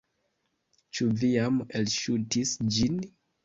[1.01, 3.03] Ĉu vi jam elŝutis ĝin?